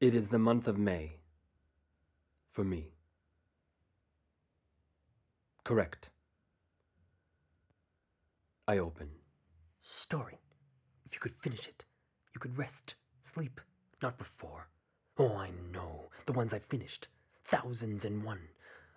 It 0.00 0.14
is 0.14 0.28
the 0.28 0.38
month 0.38 0.66
of 0.66 0.78
May. 0.78 1.16
For 2.52 2.64
me. 2.64 2.94
Correct. 5.62 6.08
I 8.66 8.78
open. 8.78 9.10
Story. 9.82 10.38
If 11.04 11.12
you 11.12 11.20
could 11.20 11.34
finish 11.34 11.68
it, 11.68 11.84
you 12.32 12.40
could 12.40 12.56
rest, 12.56 12.94
sleep. 13.20 13.60
Not 14.02 14.16
before. 14.16 14.68
Oh, 15.18 15.36
I 15.36 15.50
know. 15.70 16.08
The 16.24 16.32
ones 16.32 16.54
I've 16.54 16.64
finished. 16.64 17.08
Thousands 17.44 18.06
and 18.06 18.24
one. 18.24 18.48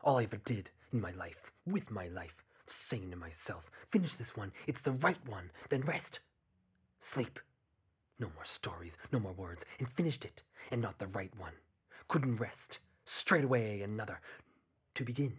All 0.05 0.19
I 0.19 0.23
ever 0.23 0.37
did 0.37 0.69
in 0.93 1.01
my 1.01 1.11
life, 1.11 1.51
with 1.65 1.91
my 1.91 2.07
life. 2.07 2.45
Saying 2.65 3.11
to 3.11 3.17
myself, 3.17 3.69
finish 3.85 4.13
this 4.13 4.37
one. 4.37 4.53
It's 4.67 4.79
the 4.79 4.93
right 4.93 5.17
one. 5.27 5.51
Then 5.69 5.81
rest. 5.81 6.19
Sleep. 7.01 7.41
No 8.19 8.31
more 8.35 8.45
stories, 8.45 8.97
no 9.11 9.19
more 9.19 9.33
words. 9.33 9.65
And 9.79 9.89
finished 9.89 10.25
it. 10.25 10.43
And 10.71 10.81
not 10.81 10.99
the 10.99 11.07
right 11.07 11.31
one. 11.37 11.53
Couldn't 12.07 12.37
rest. 12.37 12.79
Straight 13.05 13.43
away 13.43 13.81
another. 13.81 14.21
To 14.95 15.03
begin. 15.03 15.33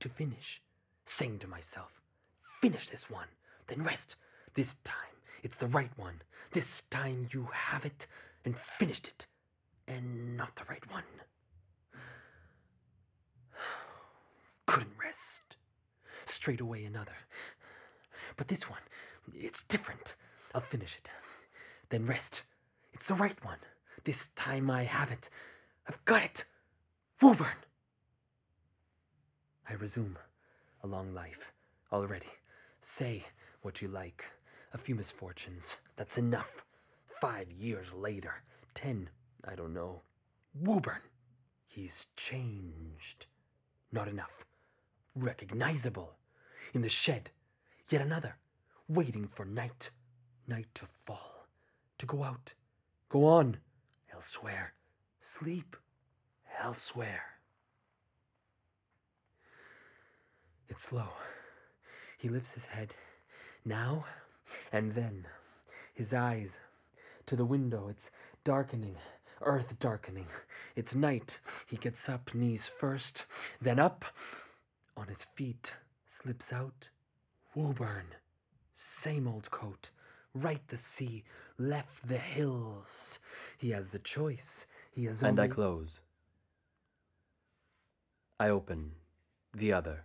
To 0.00 0.08
finish. 0.08 0.62
Saying 1.04 1.40
to 1.40 1.48
myself, 1.48 2.00
finish 2.60 2.88
this 2.88 3.10
one. 3.10 3.28
Then 3.66 3.82
rest. 3.82 4.16
This 4.54 4.74
time 4.74 5.10
it's 5.42 5.56
the 5.56 5.66
right 5.66 5.90
one. 5.96 6.22
This 6.52 6.82
time 6.82 7.28
you 7.32 7.48
have 7.52 7.84
it 7.84 8.06
and 8.44 8.56
finished 8.56 9.08
it. 9.08 9.26
And 9.88 10.36
not 10.36 10.56
the 10.56 10.64
right 10.64 10.90
one. 10.90 11.04
Couldn't 14.66 14.98
rest. 15.02 15.56
Straight 16.26 16.60
away 16.60 16.84
another. 16.84 17.16
But 18.36 18.48
this 18.48 18.68
one, 18.68 18.80
it's 19.34 19.62
different. 19.62 20.14
I'll 20.54 20.60
finish 20.60 20.96
it. 20.96 21.08
Then 21.90 22.06
rest. 22.06 22.42
It's 22.92 23.06
the 23.06 23.14
right 23.14 23.44
one. 23.44 23.58
This 24.04 24.28
time 24.28 24.70
I 24.70 24.84
have 24.84 25.10
it. 25.10 25.28
I've 25.86 26.04
got 26.04 26.22
it. 26.22 26.44
Woburn! 27.20 27.46
I 29.68 29.74
resume 29.74 30.16
a 30.82 30.86
long 30.86 31.12
life 31.12 31.52
already. 31.92 32.26
Say 32.80 33.24
what 33.62 33.82
you 33.82 33.88
like. 33.88 34.30
A 34.72 34.78
few 34.78 34.94
misfortunes. 34.94 35.76
That's 35.96 36.16
enough. 36.16 36.64
Five 37.06 37.50
years 37.50 37.92
later. 37.92 38.42
Ten. 38.72 39.10
I 39.44 39.54
don't 39.54 39.74
know. 39.74 40.02
Woburn! 40.54 41.02
He's 41.66 42.06
changed. 42.16 43.26
Not 43.92 44.08
enough. 44.08 44.44
Recognizable. 45.14 46.14
In 46.72 46.82
the 46.82 46.88
shed. 46.88 47.30
Yet 47.88 48.00
another. 48.00 48.36
Waiting 48.88 49.26
for 49.26 49.44
night. 49.44 49.90
Night 50.46 50.68
to 50.74 50.86
fall. 50.86 51.29
To 52.00 52.06
go 52.06 52.24
out. 52.24 52.54
Go 53.10 53.26
on. 53.26 53.58
Elsewhere. 54.10 54.72
Sleep. 55.20 55.76
Elsewhere. 56.58 57.24
It's 60.70 60.84
slow. 60.84 61.10
He 62.16 62.30
lifts 62.30 62.52
his 62.52 62.64
head. 62.64 62.94
Now 63.66 64.06
and 64.72 64.94
then. 64.94 65.26
His 65.92 66.14
eyes. 66.14 66.58
To 67.26 67.36
the 67.36 67.44
window. 67.44 67.88
It's 67.90 68.10
darkening. 68.44 68.96
Earth 69.42 69.78
darkening. 69.78 70.28
It's 70.74 70.94
night. 70.94 71.38
He 71.66 71.76
gets 71.76 72.08
up, 72.08 72.34
knees 72.34 72.66
first, 72.66 73.26
then 73.60 73.78
up. 73.78 74.06
On 74.96 75.08
his 75.08 75.22
feet. 75.22 75.74
Slips 76.06 76.50
out. 76.50 76.88
Woburn. 77.54 78.14
Same 78.72 79.28
old 79.28 79.50
coat. 79.50 79.90
Right 80.34 80.66
the 80.68 80.76
sea. 80.76 81.24
Left 81.58 82.06
the 82.06 82.18
hills. 82.18 83.18
He 83.58 83.70
has 83.70 83.88
the 83.88 83.98
choice. 83.98 84.66
He 84.90 85.04
has 85.04 85.22
And 85.22 85.38
I 85.40 85.48
close. 85.48 86.00
I 88.38 88.48
open. 88.48 88.92
The 89.52 89.72
other. 89.72 90.04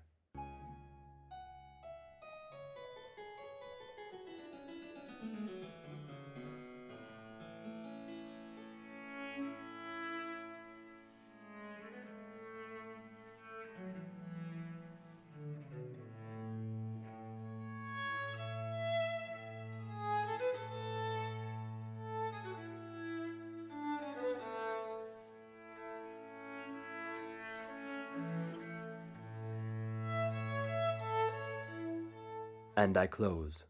And 32.78 32.98
I 32.98 33.08
close. 33.08 33.64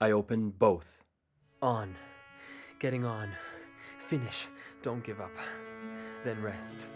I 0.00 0.12
open 0.12 0.50
both. 0.50 0.98
On. 1.60 1.94
Getting 2.78 3.04
on. 3.04 3.30
Finish. 3.98 4.48
Don't 4.82 5.04
give 5.04 5.20
up. 5.20 5.30
Then 6.24 6.40
rest. 6.42 6.86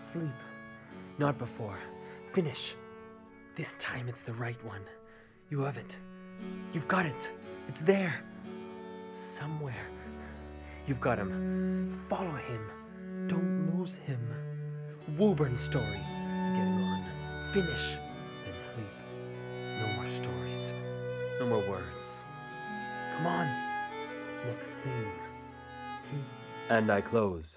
Sleep. 0.00 0.34
Not 1.18 1.38
before. 1.38 1.78
Finish. 2.32 2.74
This 3.54 3.76
time 3.76 4.08
it's 4.08 4.22
the 4.22 4.34
right 4.34 4.62
one. 4.64 4.82
You 5.48 5.60
have 5.62 5.76
it. 5.76 5.98
You've 6.72 6.88
got 6.88 7.06
it. 7.06 7.32
It's 7.68 7.80
there. 7.80 8.14
Somewhere. 9.12 9.86
You've 10.86 11.00
got 11.00 11.18
him. 11.18 11.92
Follow 12.08 12.34
him. 12.34 12.70
Don't 13.28 13.78
lose 13.78 13.96
him. 13.96 14.20
Woburn 15.16 15.56
story. 15.56 16.00
Finish. 17.56 17.96
Then 18.44 18.60
sleep. 18.60 19.80
No 19.80 19.86
more 19.96 20.04
stories. 20.04 20.74
No 21.40 21.46
more 21.46 21.66
words. 21.66 22.24
Come 23.16 23.26
on. 23.28 23.46
Next 24.46 24.72
thing. 24.72 25.10
He. 26.12 26.18
And 26.68 26.90
I 26.90 27.00
close. 27.00 27.56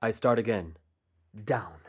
I 0.00 0.12
start 0.12 0.38
again. 0.38 0.76
Down. 1.44 1.80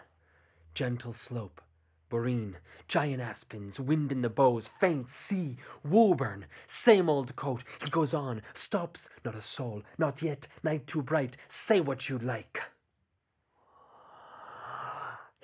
Gentle 0.73 1.13
slope. 1.13 1.61
Boreen. 2.09 2.55
Giant 2.87 3.21
aspens. 3.21 3.79
Wind 3.79 4.11
in 4.11 4.23
the 4.23 4.29
boughs. 4.31 4.67
Faint 4.67 5.07
sea. 5.07 5.57
Woburn. 5.83 6.47
Same 6.65 7.11
old 7.11 7.35
coat. 7.35 7.63
He 7.83 7.91
goes 7.91 8.15
on. 8.15 8.41
Stops. 8.55 9.11
Not 9.23 9.35
a 9.35 9.41
soul. 9.43 9.83
Not 9.99 10.23
yet. 10.23 10.47
Night 10.63 10.87
too 10.87 11.03
bright. 11.03 11.37
Say 11.47 11.79
what 11.79 12.09
you 12.09 12.17
like. 12.17 12.63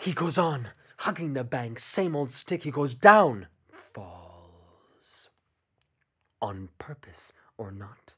He 0.02 0.14
goes 0.14 0.40
on. 0.40 0.70
Hugging 0.98 1.34
the 1.34 1.44
bank. 1.44 1.78
Same 1.78 2.16
old 2.16 2.32
stick. 2.32 2.64
He 2.64 2.72
goes 2.72 2.96
down. 2.96 3.46
Falls. 3.70 5.30
On 6.42 6.70
purpose 6.80 7.34
or 7.56 7.72
not. 7.72 8.16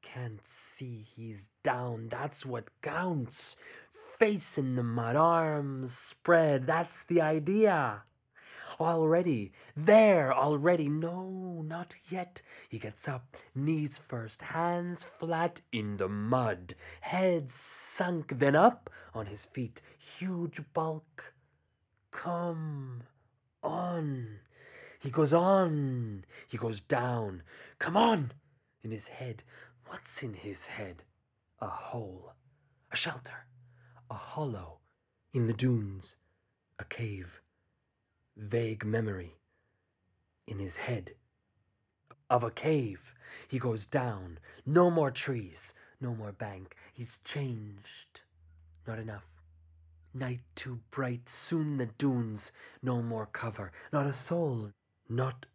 Can't 0.00 0.46
see 0.46 1.04
he's 1.16 1.50
down. 1.64 2.06
That's 2.08 2.46
what 2.46 2.80
counts. 2.82 3.56
Face 4.16 4.56
in 4.56 4.76
the 4.76 4.84
mud, 4.84 5.16
arms 5.16 5.92
spread. 5.92 6.68
That's 6.68 7.02
the 7.02 7.20
idea. 7.20 8.04
Already, 8.80 9.52
there, 9.76 10.32
already. 10.32 10.88
No, 10.88 11.62
not 11.66 11.94
yet. 12.08 12.42
He 12.68 12.78
gets 12.78 13.08
up, 13.08 13.36
knees 13.54 13.98
first, 13.98 14.42
hands 14.42 15.04
flat 15.04 15.60
in 15.72 15.96
the 15.96 16.08
mud, 16.08 16.74
head 17.00 17.50
sunk, 17.50 18.38
then 18.38 18.56
up 18.56 18.90
on 19.14 19.26
his 19.26 19.44
feet. 19.44 19.80
Huge 20.04 20.60
bulk. 20.74 21.32
Come 22.10 23.04
on. 23.62 24.38
He 25.00 25.10
goes 25.10 25.32
on. 25.32 26.24
He 26.46 26.58
goes 26.58 26.80
down. 26.80 27.42
Come 27.78 27.96
on. 27.96 28.32
In 28.82 28.90
his 28.90 29.08
head. 29.08 29.42
What's 29.86 30.22
in 30.22 30.34
his 30.34 30.66
head? 30.66 31.04
A 31.58 31.66
hole. 31.66 32.34
A 32.92 32.96
shelter. 32.96 33.46
A 34.10 34.14
hollow. 34.14 34.78
In 35.32 35.46
the 35.46 35.52
dunes. 35.54 36.18
A 36.78 36.84
cave. 36.84 37.40
Vague 38.36 38.84
memory. 38.84 39.36
In 40.46 40.58
his 40.58 40.76
head. 40.76 41.14
Of 42.28 42.44
a 42.44 42.50
cave. 42.50 43.14
He 43.48 43.58
goes 43.58 43.86
down. 43.86 44.38
No 44.66 44.90
more 44.90 45.10
trees. 45.10 45.74
No 46.00 46.14
more 46.14 46.32
bank. 46.32 46.76
He's 46.92 47.18
changed. 47.24 48.20
Not 48.86 48.98
enough. 48.98 49.33
Night 50.16 50.42
too 50.54 50.78
bright, 50.92 51.28
soon 51.28 51.76
the 51.76 51.86
dunes, 51.86 52.52
no 52.80 53.02
more 53.02 53.26
cover, 53.26 53.72
not 53.92 54.06
a 54.06 54.12
soul, 54.12 54.70
not 55.08 55.46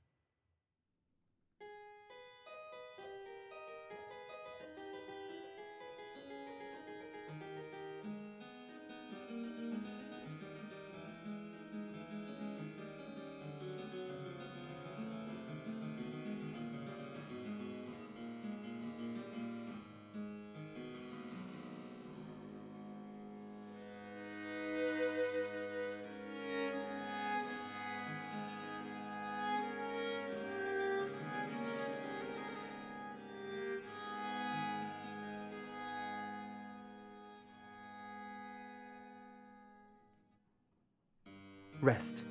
Rest. 41.81 42.23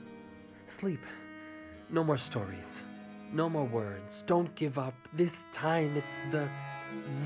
Sleep. 0.66 1.00
No 1.90 2.04
more 2.04 2.18
stories. 2.18 2.82
No 3.32 3.48
more 3.48 3.64
words. 3.64 4.22
Don't 4.22 4.54
give 4.54 4.78
up. 4.78 4.94
This 5.12 5.46
time 5.52 5.96
it's 5.96 6.18
the 6.30 6.48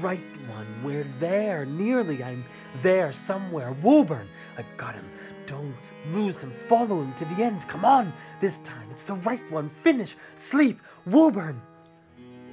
right 0.00 0.20
one. 0.48 0.66
We're 0.84 1.06
there. 1.19 1.64
Nearly. 1.64 2.22
I'm 2.22 2.44
there 2.82 3.12
somewhere. 3.12 3.72
Woburn. 3.82 4.28
I've 4.56 4.76
got 4.76 4.94
him. 4.94 5.08
Don't 5.46 5.74
lose 6.12 6.42
him. 6.42 6.50
Follow 6.50 7.02
him 7.02 7.12
to 7.14 7.24
the 7.24 7.42
end. 7.42 7.66
Come 7.69 7.84
on. 7.84 8.12
This 8.40 8.58
time 8.58 8.86
it's 8.90 9.04
the 9.04 9.14
right 9.14 9.42
one. 9.50 9.68
Finish. 9.68 10.16
Sleep. 10.36 10.80
Woburn. 11.06 11.60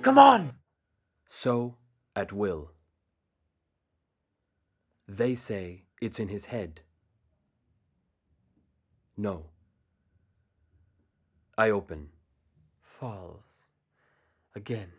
Come 0.02 0.18
on. 0.18 0.54
So, 1.28 1.76
at 2.16 2.34
will. 2.34 2.72
They 5.08 5.36
say 5.36 5.84
it's 6.02 6.20
in 6.20 6.30
his 6.30 6.46
head. 6.46 6.82
No. 9.18 9.46
I 11.60 11.72
open. 11.72 12.08
Falls. 12.82 13.44
Again. 14.56 14.94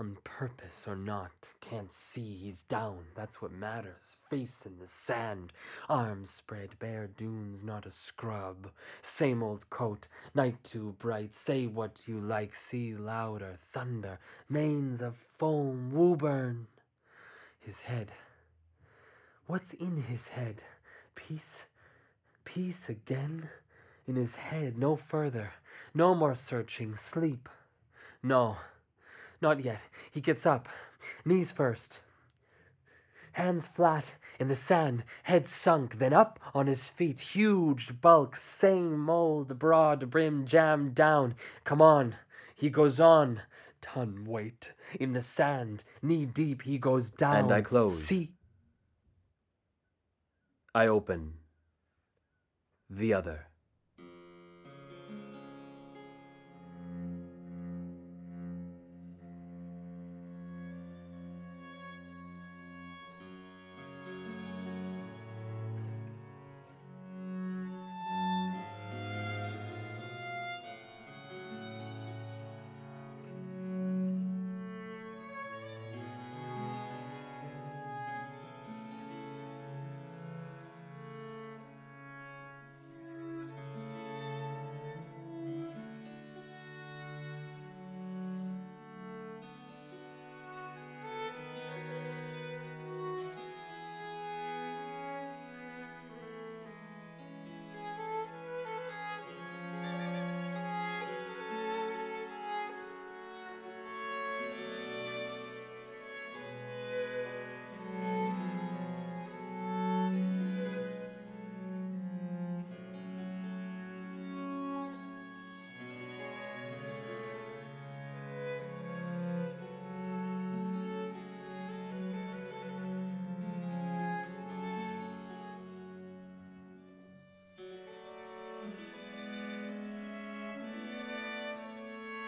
On 0.00 0.16
purpose 0.24 0.88
or 0.88 0.96
not. 0.96 1.50
Can't 1.60 1.92
see. 1.92 2.34
He's 2.34 2.62
down. 2.62 3.04
That's 3.14 3.40
what 3.40 3.52
matters. 3.52 4.16
Face 4.28 4.66
in 4.66 4.80
the 4.80 4.88
sand. 4.88 5.52
Arms 5.88 6.30
spread. 6.30 6.80
Bare 6.80 7.06
dunes. 7.06 7.62
Not 7.62 7.86
a 7.86 7.92
scrub. 7.92 8.72
Same 9.02 9.40
old 9.40 9.70
coat. 9.70 10.08
Night 10.34 10.64
too 10.64 10.96
bright. 10.98 11.32
Say 11.32 11.68
what 11.68 12.08
you 12.08 12.18
like. 12.18 12.56
Sea 12.56 12.96
louder. 12.96 13.60
Thunder. 13.72 14.18
Manes 14.48 15.00
of 15.00 15.14
foam. 15.14 15.92
Woburn. 15.92 16.66
His 17.60 17.82
head. 17.82 18.10
What's 19.46 19.72
in 19.74 20.02
his 20.08 20.26
head? 20.26 20.64
Peace? 21.14 21.66
Peace 22.44 22.88
again? 22.88 23.48
In 24.06 24.16
his 24.16 24.36
head, 24.36 24.76
no 24.78 24.96
further. 24.96 25.52
No 25.94 26.14
more 26.14 26.34
searching. 26.34 26.96
Sleep. 26.96 27.48
No. 28.22 28.56
Not 29.40 29.64
yet. 29.64 29.80
He 30.10 30.20
gets 30.20 30.44
up. 30.44 30.68
Knees 31.24 31.52
first. 31.52 32.00
Hands 33.32 33.66
flat 33.66 34.16
in 34.38 34.48
the 34.48 34.54
sand, 34.54 35.04
head 35.24 35.46
sunk, 35.46 35.98
then 35.98 36.12
up 36.12 36.38
on 36.54 36.66
his 36.66 36.88
feet. 36.88 37.20
Huge 37.20 38.00
bulk, 38.00 38.36
same 38.36 39.08
old 39.08 39.58
broad 39.58 40.10
brim 40.10 40.46
jammed 40.46 40.94
down. 40.94 41.34
Come 41.64 41.80
on. 41.80 42.16
He 42.54 42.70
goes 42.70 43.00
on. 43.00 43.42
Ton 43.80 44.24
weight 44.24 44.72
in 44.98 45.12
the 45.12 45.20
sand, 45.20 45.84
knee 46.00 46.24
deep. 46.24 46.62
He 46.62 46.78
goes 46.78 47.10
down. 47.10 47.36
And 47.36 47.52
I 47.52 47.60
close. 47.60 48.02
See. 48.02 48.32
I 50.74 50.86
open. 50.86 51.34
The 52.88 53.12
other. 53.12 53.48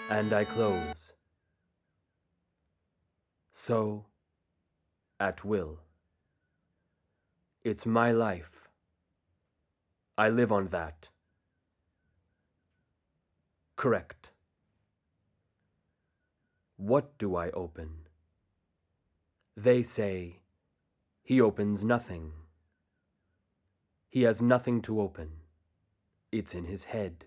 And 0.09 0.33
I 0.33 0.45
close. 0.45 1.13
So, 3.53 4.07
at 5.19 5.45
will. 5.45 5.81
It's 7.65 7.85
my 7.85 8.13
life. 8.13 8.69
I 10.17 10.29
live 10.29 10.53
on 10.53 10.69
that. 10.69 11.09
Correct. 13.75 14.31
What 16.77 17.19
do 17.19 17.35
I 17.35 17.51
open? 17.51 18.07
They 19.57 19.83
say 19.83 20.41
he 21.23 21.41
opens 21.41 21.83
nothing. 21.83 22.33
He 24.09 24.23
has 24.23 24.41
nothing 24.41 24.83
to 24.83 25.01
open. 25.01 25.31
It's 26.31 26.55
in 26.55 26.67
his 26.67 26.85
head. 26.85 27.25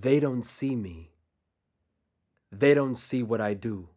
They 0.00 0.20
don't 0.20 0.46
see 0.46 0.74
me. 0.74 1.10
They 2.50 2.72
don't 2.72 2.96
see 2.96 3.22
what 3.22 3.42
I 3.42 3.52
do. 3.52 3.90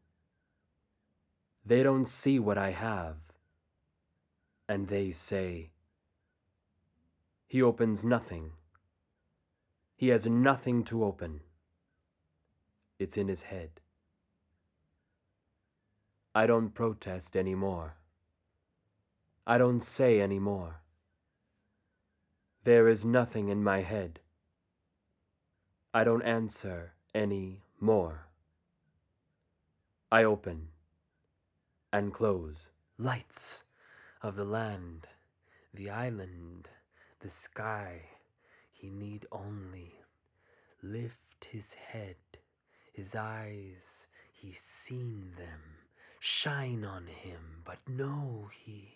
They 1.66 1.84
don't 1.84 2.06
see 2.06 2.38
what 2.38 2.58
I 2.58 2.72
have. 2.72 3.16
And 4.68 4.90
they 4.90 5.14
say, 5.14 5.72
He 7.48 7.62
opens 7.62 8.04
nothing. 8.04 8.52
He 9.96 10.10
has 10.10 10.26
nothing 10.26 10.84
to 10.86 11.06
open. 11.06 11.40
It's 13.00 13.16
in 13.16 13.30
his 13.30 13.44
head. 13.44 13.80
I 16.34 16.46
don't 16.46 16.74
protest 16.74 17.38
any 17.38 17.56
more. 17.56 17.96
I 19.48 19.58
don't 19.58 19.82
say 19.82 20.20
any 20.20 20.40
more. 20.40 20.82
There 22.66 22.90
is 22.90 23.06
nothing 23.06 23.48
in 23.48 23.64
my 23.64 23.82
head. 23.82 24.20
I 25.96 26.04
don't 26.04 26.24
answer 26.24 26.92
any 27.14 27.62
more. 27.80 28.28
I 30.12 30.26
open 30.26 30.68
and 31.94 32.14
close. 32.14 32.68
Lights 32.98 33.64
of 34.22 34.36
the 34.36 34.44
land, 34.44 35.08
the 35.74 35.90
island, 35.90 36.68
the 37.22 37.30
sky. 37.30 38.02
He 38.74 38.90
need 38.90 39.26
only 39.32 39.94
lift 40.84 41.46
his 41.46 41.76
head, 41.76 42.18
his 42.92 43.16
eyes, 43.16 44.08
he 44.34 44.52
seen 44.52 45.32
them 45.38 45.62
shine 46.20 46.84
on 46.84 47.08
him, 47.08 47.64
but 47.64 47.80
no, 47.88 48.50
he. 48.52 48.96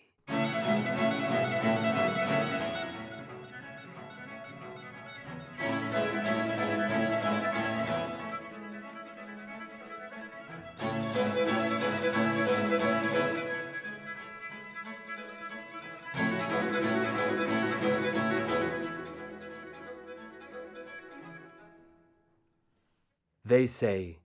They 23.60 23.66
say, 23.66 24.20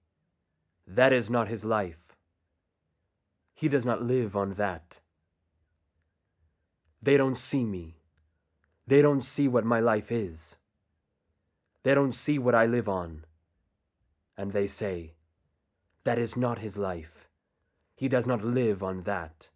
That 0.88 1.12
is 1.12 1.30
not 1.30 1.50
his 1.50 1.66
life. 1.66 2.16
He 3.54 3.68
does 3.68 3.86
not 3.86 4.02
live 4.02 4.34
on 4.34 4.54
that. 4.54 5.00
They 7.02 7.18
don't 7.18 7.38
see 7.38 7.66
me. 7.66 7.98
They 8.88 9.02
don't 9.02 9.26
see 9.26 9.50
what 9.50 9.66
my 9.66 9.82
life 9.82 10.10
is. 10.10 10.56
They 11.84 11.94
don't 11.94 12.14
see 12.14 12.40
what 12.40 12.56
I 12.56 12.66
live 12.66 12.88
on. 12.88 13.26
And 14.38 14.54
they 14.54 14.68
say, 14.68 15.16
That 16.06 16.18
is 16.18 16.38
not 16.38 16.60
his 16.60 16.78
life. 16.78 17.28
He 17.94 18.08
does 18.08 18.26
not 18.26 18.42
live 18.42 18.82
on 18.82 19.04
that. 19.04 19.50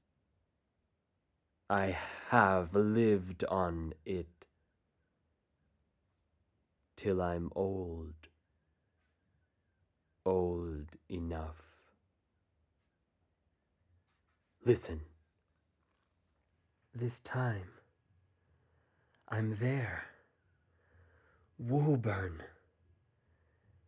I 1.69 1.95
have 2.31 2.75
lived 2.75 3.45
on 3.45 3.93
it. 4.05 4.27
till 6.98 7.21
I'm 7.21 7.50
old, 7.55 8.18
old 10.25 10.88
enough. 11.09 11.61
Listen. 14.65 15.01
This 16.93 17.19
time, 17.19 17.69
I'm 19.29 19.57
there. 19.59 20.05
Woburn. 21.57 22.43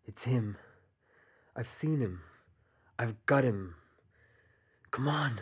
It's 0.06 0.24
him. 0.26 0.58
I've 1.56 1.68
seen 1.68 2.00
him. 2.00 2.22
I've 2.98 3.26
got 3.26 3.44
him. 3.44 3.76
Come 4.92 5.08
on. 5.08 5.42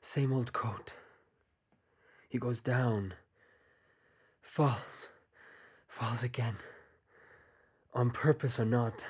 Same 0.00 0.32
old 0.32 0.52
coat. 0.52 0.94
He 2.28 2.38
goes 2.38 2.60
down. 2.60 3.14
Falls. 4.40 5.08
Falls 5.86 6.22
again. 6.22 6.56
On 7.94 8.10
purpose 8.10 8.58
or 8.58 8.64
not. 8.64 9.04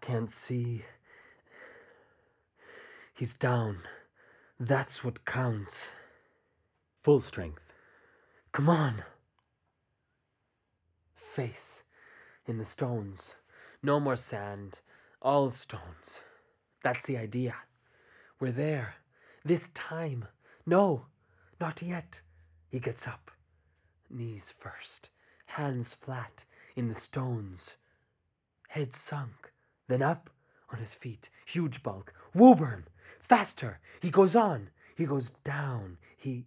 Can't 0.00 0.30
see. 0.30 0.84
He's 3.14 3.38
down. 3.38 3.78
That's 4.58 5.04
what 5.04 5.24
counts. 5.24 5.90
Full 7.02 7.20
strength. 7.20 7.62
Come 8.50 8.68
on. 8.68 9.04
Face 11.14 11.84
in 12.46 12.58
the 12.58 12.64
stones. 12.64 13.36
No 13.82 14.00
more 14.00 14.16
sand. 14.16 14.80
All 15.22 15.50
stones. 15.50 16.22
That's 16.82 17.06
the 17.06 17.18
idea. 17.18 17.54
We're 18.40 18.50
there. 18.50 18.96
This 19.44 19.68
time. 19.68 20.26
No, 20.66 21.06
not 21.60 21.82
yet. 21.82 22.22
He 22.68 22.80
gets 22.80 23.06
up. 23.06 23.30
Knees 24.10 24.52
first. 24.56 25.10
Hands 25.46 25.92
flat 25.92 26.44
in 26.78 26.88
the 26.88 26.94
stones. 26.94 27.76
Head 28.68 28.94
sunk. 28.94 29.52
Then 29.88 30.00
up 30.00 30.30
on 30.72 30.78
his 30.78 30.94
feet. 30.94 31.28
Huge 31.44 31.82
bulk. 31.82 32.14
Woburn. 32.32 32.86
Faster. 33.20 33.80
He 34.00 34.10
goes 34.10 34.36
on. 34.36 34.70
He 34.94 35.04
goes 35.04 35.30
down. 35.42 35.98
He. 36.16 36.46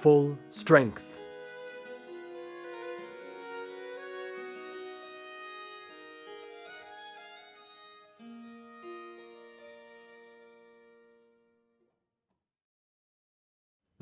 Full 0.00 0.36
strength. 0.50 1.05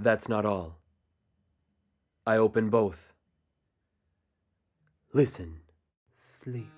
That's 0.04 0.28
not 0.28 0.44
all. 0.44 0.76
I 2.26 2.37
open 2.37 2.68
both. 2.68 3.14
Listen. 5.14 5.61
Sleep. 6.14 6.70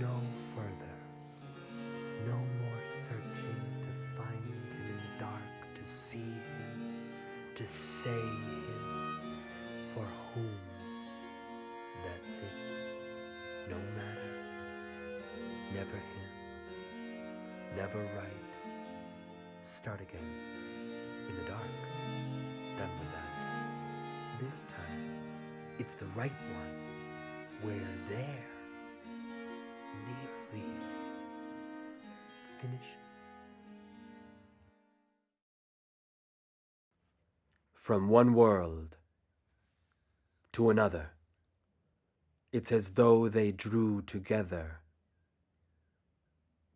No 0.00 0.16
further. 0.52 0.96
No 2.26 2.32
more 2.32 2.82
searching 2.82 3.62
to 3.82 4.20
find 4.20 4.42
him 4.50 4.62
in 4.72 4.96
the 4.96 5.24
dark, 5.24 5.54
to 5.76 5.88
see 5.88 6.18
him, 6.18 6.96
to 7.54 7.64
say 7.64 8.10
him, 8.10 9.40
for 9.94 10.08
whom. 10.34 10.58
That's 12.02 12.38
it. 12.38 13.70
No 13.70 13.76
matter. 13.94 15.22
Never 15.72 15.98
him. 16.10 17.76
Never 17.76 18.00
right. 18.16 18.42
Start 19.62 20.00
again. 20.00 20.73
In 21.28 21.36
the 21.36 21.50
dark. 21.50 21.62
Done 22.78 22.90
with 22.98 23.12
that. 23.12 24.50
This 24.50 24.62
time, 24.62 25.20
it's 25.78 25.94
the 25.94 26.06
right 26.16 26.32
one. 26.54 26.74
We're 27.62 27.88
there. 28.08 28.44
Nearly. 30.06 30.68
Finish. 32.58 32.86
From 37.72 38.08
one 38.08 38.34
world 38.34 38.96
to 40.52 40.70
another. 40.70 41.10
It's 42.52 42.70
as 42.70 42.90
though 42.90 43.28
they 43.28 43.50
drew 43.50 44.02
together. 44.02 44.78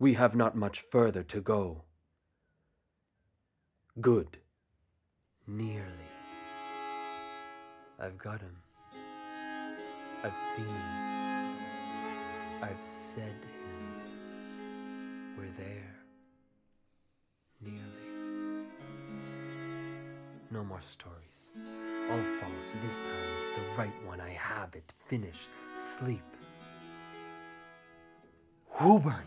We 0.01 0.15
have 0.15 0.35
not 0.35 0.57
much 0.57 0.81
further 0.81 1.23
to 1.23 1.41
go. 1.41 1.85
Good. 4.01 4.39
Nearly. 5.49 6.13
I've 7.99 8.17
got 8.17 8.41
him. 8.41 8.57
I've 10.23 10.39
seen 10.39 10.67
him. 10.67 11.57
I've 12.63 12.83
said 12.83 13.25
him. 13.25 14.03
We're 15.37 15.51
there. 15.57 15.97
Nearly. 17.61 18.09
No 20.53 20.63
more 20.63 20.81
stories. 20.81 21.51
All 22.09 22.23
false. 22.41 22.77
This 22.85 23.01
time 23.01 23.31
it's 23.41 23.51
the 23.51 23.63
right 23.77 24.07
one. 24.07 24.21
I 24.21 24.31
have 24.31 24.77
it. 24.77 24.93
Finish. 25.07 25.49
Sleep. 25.75 26.23
Woburn! 28.81 29.27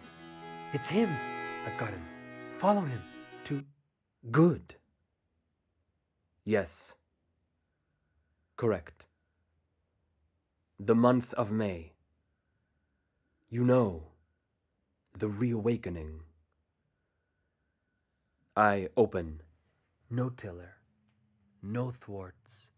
It's 0.71 0.89
him! 0.89 1.09
I've 1.67 1.77
got 1.77 1.89
him. 1.89 2.05
Follow 2.53 2.81
him. 2.81 3.01
To 3.45 3.65
Good. 4.29 4.75
Yes. 6.45 6.93
Correct. 8.55 9.05
The 10.79 10.95
month 10.95 11.33
of 11.33 11.51
May. 11.51 11.93
You 13.49 13.63
know, 13.63 14.03
the 15.17 15.27
reawakening. 15.27 16.21
I 18.55 18.89
open. 18.95 19.41
No 20.09 20.29
tiller, 20.29 20.75
no 21.63 21.89
thwarts, 21.89 22.69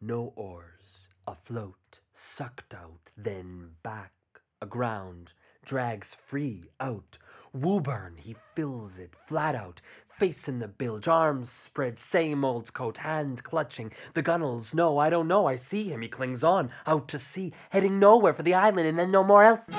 no 0.00 0.34
oars, 0.36 1.08
afloat, 1.26 2.00
sucked 2.12 2.74
out, 2.74 3.10
then 3.16 3.70
back, 3.82 4.12
aground, 4.60 5.32
drags 5.64 6.14
free 6.14 6.70
out. 6.80 7.18
Woburn, 7.52 8.16
he 8.18 8.34
fills 8.54 8.98
it 8.98 9.14
flat 9.14 9.54
out, 9.54 9.80
face 10.08 10.48
in 10.48 10.58
the 10.58 10.68
bilge, 10.68 11.06
arms 11.06 11.50
spread, 11.50 11.98
same 11.98 12.44
old 12.44 12.72
coat, 12.74 12.98
hand 12.98 13.44
clutching. 13.44 13.92
The 14.14 14.22
gunnels, 14.22 14.74
no, 14.74 14.98
I 14.98 15.08
don't 15.08 15.28
know, 15.28 15.46
I 15.46 15.56
see 15.56 15.84
him, 15.90 16.02
he 16.02 16.08
clings 16.08 16.42
on, 16.42 16.70
out 16.86 17.08
to 17.08 17.18
sea, 17.18 17.52
heading 17.70 17.98
nowhere 17.98 18.34
for 18.34 18.42
the 18.42 18.54
island 18.54 18.88
and 18.88 18.98
then 18.98 19.10
no 19.10 19.22
more 19.22 19.44
else. 19.44 19.70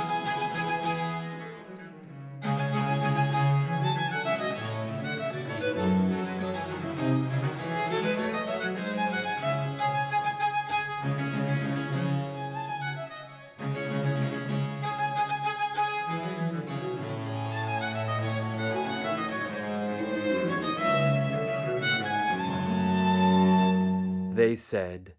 They 24.35 24.57
said, 24.57 25.13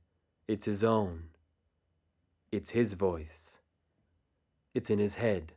it's 0.47 0.67
his 0.67 0.85
own. 0.85 1.31
It's 2.53 2.71
his 2.71 2.93
voice. 2.93 3.57
It's 4.75 4.91
in 4.91 4.99
his 4.99 5.15
head. 5.15 5.53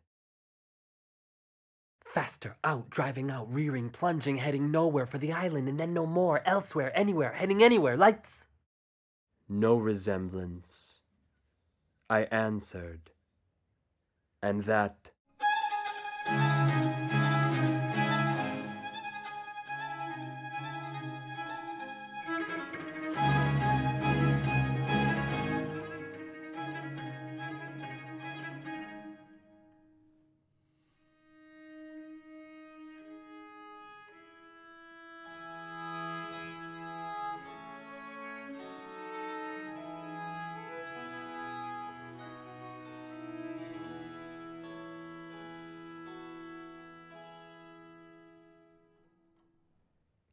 Faster, 2.00 2.56
out, 2.64 2.90
driving 2.90 3.30
out, 3.30 3.54
rearing, 3.54 3.90
plunging, 3.90 4.38
heading 4.38 4.72
nowhere 4.72 5.06
for 5.06 5.18
the 5.18 5.34
island 5.34 5.68
and 5.68 5.78
then 5.78 5.94
no 5.94 6.06
more, 6.06 6.42
elsewhere, 6.46 6.98
anywhere, 6.98 7.34
heading 7.34 7.62
anywhere, 7.62 7.98
lights. 7.98 8.48
No 9.50 9.76
resemblance. 9.76 11.02
I 12.10 12.22
answered. 12.32 13.12
And 14.42 14.64
that 14.64 15.12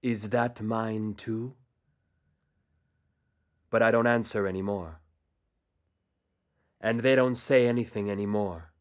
Is 0.02 0.30
that 0.30 0.60
mine 0.60 1.14
too? 1.14 1.54
But 3.70 3.82
I 3.82 3.90
don't 3.90 4.06
answer 4.06 4.46
anymore. 4.46 5.00
And 6.80 7.00
they 7.00 7.14
don't 7.14 7.36
say 7.36 7.66
anything 7.66 8.10
anymore. 8.10 8.72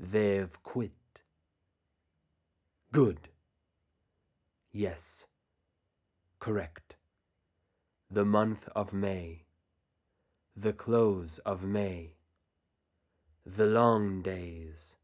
They've 0.00 0.62
quit. 0.62 0.92
Good. 2.92 3.28
Yes. 4.72 5.26
Correct. 6.38 6.96
The 8.10 8.24
month 8.24 8.68
of 8.74 8.94
May. 8.94 9.44
The 10.56 10.72
close 10.72 11.38
of 11.44 11.64
May. 11.64 12.14
The 13.44 13.66
long 13.66 14.22
days. 14.22 14.96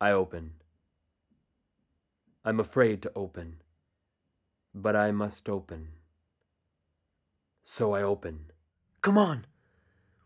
I 0.00 0.12
open. 0.12 0.61
I'm 2.44 2.58
afraid 2.58 3.02
to 3.02 3.12
open, 3.14 3.62
but 4.74 4.96
I 4.96 5.12
must 5.12 5.48
open. 5.48 5.90
So 7.62 7.94
I 7.94 8.02
open. 8.02 8.46
Come 9.00 9.16
on! 9.16 9.46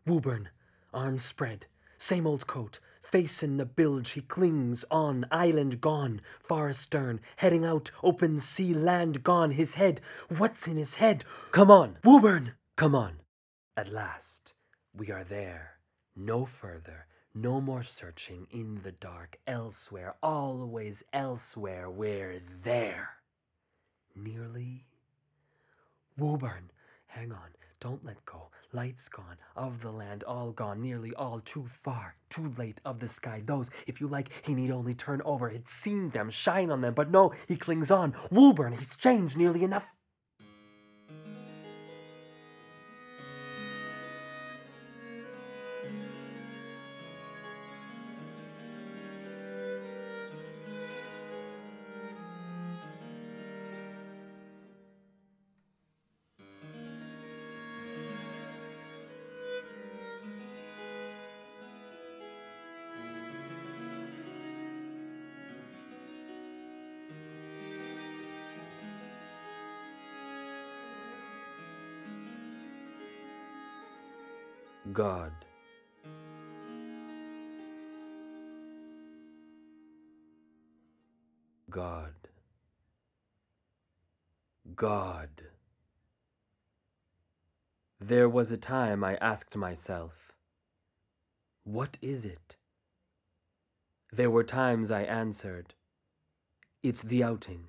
Woburn, 0.06 0.49
arms 0.94 1.25
spread, 1.25 1.66
same 1.99 2.26
old 2.26 2.46
coat, 2.46 2.80
face 3.02 3.42
in 3.42 3.58
the 3.58 3.66
bilge, 3.66 4.12
he 4.12 4.23
clings 4.23 4.85
on, 4.90 5.26
island 5.30 5.82
gone, 5.82 6.23
far 6.40 6.70
astern, 6.70 7.20
heading 7.37 7.66
out, 7.66 7.90
open 8.02 8.38
sea, 8.38 8.73
land 8.73 9.23
gone, 9.23 9.50
his 9.50 9.75
head, 9.75 10.00
what's 10.28 10.66
in 10.66 10.78
his 10.78 10.96
head? 10.96 11.23
Come 11.52 11.70
on! 11.70 11.99
Woburn! 12.02 12.52
Come 12.76 12.94
on! 12.94 13.20
At 13.76 13.92
last, 13.92 14.54
we 14.94 15.11
are 15.11 15.25
there, 15.25 15.80
no 16.16 16.46
further, 16.46 17.06
no 17.36 17.60
more 17.60 17.82
searching 17.82 18.46
in 18.50 18.80
the 18.82 18.92
dark, 18.92 19.38
elsewhere, 19.46 20.14
always 20.22 21.04
elsewhere, 21.12 21.90
we're 21.90 22.40
there. 22.62 23.10
Nearly. 24.14 24.86
Woburn, 26.16 26.70
hang 27.08 27.32
on, 27.32 27.50
don't 27.78 28.02
let 28.04 28.24
go. 28.24 28.48
Lights 28.72 29.08
gone, 29.10 29.36
of 29.54 29.82
the 29.82 29.92
land 29.92 30.24
all 30.24 30.50
gone, 30.50 30.80
nearly 30.80 31.14
all 31.14 31.40
too 31.40 31.66
far, 31.66 32.16
too 32.30 32.54
late, 32.56 32.80
of 32.86 33.00
the 33.00 33.08
sky. 33.08 33.42
Those, 33.44 33.70
if 33.86 34.00
you 34.00 34.08
like, 34.08 34.30
he 34.44 34.54
need 34.54 34.70
only 34.70 34.94
turn 34.94 35.20
over. 35.26 35.50
He'd 35.50 35.68
seen 35.68 36.10
them, 36.10 36.30
shine 36.30 36.70
on 36.70 36.80
them, 36.80 36.94
but 36.94 37.10
no, 37.10 37.32
he 37.46 37.56
clings 37.56 37.90
on. 37.90 38.14
Woburn, 38.30 38.72
he's 38.72 38.96
changed 38.96 39.36
nearly 39.36 39.62
enough. 39.62 39.98
God. 74.92 75.32
God. 81.68 82.14
God. 84.75 85.28
There 88.00 88.28
was 88.28 88.52
a 88.52 88.56
time 88.56 89.02
I 89.02 89.16
asked 89.16 89.56
myself, 89.56 90.32
What 91.64 91.99
is 92.00 92.25
it? 92.25 92.56
There 94.12 94.30
were 94.30 94.44
times 94.44 94.90
I 94.90 95.02
answered, 95.02 95.75
It's 96.82 97.02
the 97.02 97.25
outing. 97.25 97.68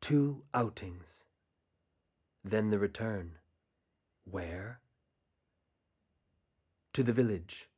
Two 0.00 0.42
outings. 0.52 1.24
Then 2.44 2.70
the 2.70 2.78
return. 2.78 3.36
Where? 4.24 4.80
To 6.92 7.04
the 7.04 7.12
village, 7.12 7.68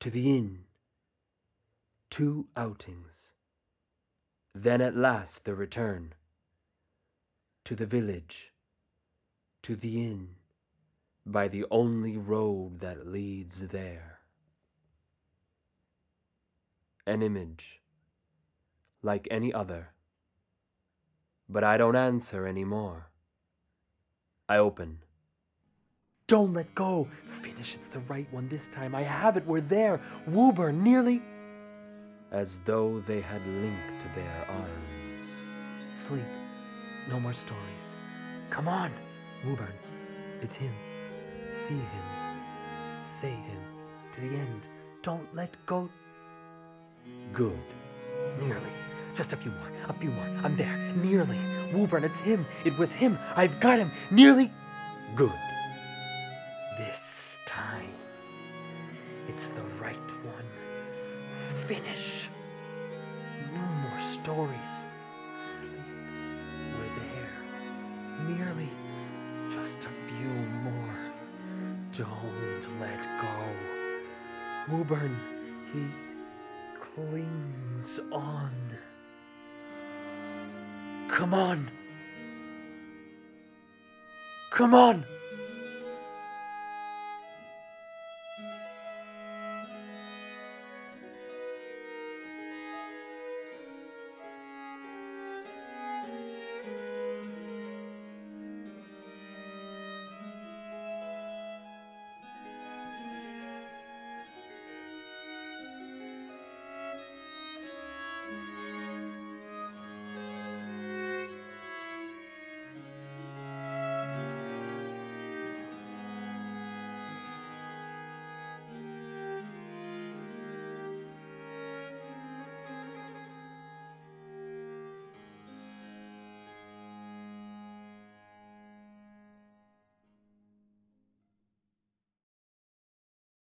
to 0.00 0.08
the 0.08 0.34
inn, 0.34 0.60
two 2.08 2.48
outings, 2.56 3.32
then 4.54 4.80
at 4.80 4.96
last 4.96 5.44
the 5.44 5.54
return, 5.54 6.14
to 7.64 7.74
the 7.74 7.84
village, 7.84 8.52
to 9.62 9.76
the 9.76 10.02
inn, 10.02 10.36
by 11.26 11.48
the 11.48 11.66
only 11.70 12.16
road 12.16 12.80
that 12.80 13.06
leads 13.06 13.68
there. 13.68 14.20
An 17.06 17.22
image, 17.22 17.82
like 19.02 19.28
any 19.30 19.52
other, 19.52 19.90
but 21.46 21.62
I 21.62 21.76
don't 21.76 21.96
answer 21.96 22.46
any 22.46 22.64
more. 22.64 23.10
I 24.48 24.56
open. 24.56 25.00
Don't 26.30 26.52
let 26.52 26.72
go. 26.76 27.08
Finish, 27.26 27.74
it's 27.74 27.88
the 27.88 27.98
right 28.08 28.28
one 28.30 28.46
this 28.46 28.68
time. 28.68 28.94
I 28.94 29.02
have 29.02 29.36
it, 29.36 29.44
we're 29.48 29.60
there. 29.60 30.00
Woburn, 30.28 30.80
nearly. 30.80 31.20
As 32.30 32.60
though 32.64 33.00
they 33.00 33.20
had 33.20 33.44
linked 33.44 34.14
their 34.14 34.46
arms. 34.48 35.92
Sleep. 35.92 36.22
No 37.08 37.18
more 37.18 37.32
stories. 37.32 37.96
Come 38.48 38.68
on, 38.68 38.92
Woburn. 39.44 39.72
It's 40.40 40.54
him. 40.54 40.72
See 41.50 41.74
him. 41.74 42.06
Say 43.00 43.30
him. 43.32 43.62
To 44.12 44.20
the 44.20 44.28
end. 44.28 44.68
Don't 45.02 45.34
let 45.34 45.56
go. 45.66 45.88
Good. 47.32 47.58
Nearly. 48.38 48.70
Just 49.16 49.32
a 49.32 49.36
few 49.36 49.50
more. 49.50 49.72
A 49.88 49.92
few 49.92 50.12
more. 50.12 50.26
I'm 50.44 50.54
there. 50.54 50.78
Nearly. 50.94 51.38
Woburn, 51.74 52.04
it's 52.04 52.20
him. 52.20 52.46
It 52.64 52.78
was 52.78 52.92
him. 52.92 53.18
I've 53.34 53.58
got 53.58 53.80
him. 53.80 53.90
Nearly. 54.12 54.52
Good. 55.16 55.32
This 56.78 57.38
time, 57.44 57.92
it's 59.28 59.50
the 59.50 59.62
right 59.80 59.96
one. 59.96 60.48
Finish. 61.66 62.28
No 63.52 63.60
more 63.60 64.00
stories. 64.00 64.86
Sleep. 65.34 65.72
We're 66.74 66.94
there. 67.00 68.36
Nearly. 68.36 68.68
Just 69.50 69.84
a 69.84 69.88
few 69.88 70.30
more. 70.62 70.96
Don't 71.92 72.80
let 72.80 73.02
go. 73.20 74.74
Woburn, 74.74 75.16
he 75.72 75.86
clings 76.80 78.00
on. 78.12 78.50
Come 81.08 81.34
on. 81.34 81.70
Come 84.50 84.74
on. 84.74 85.04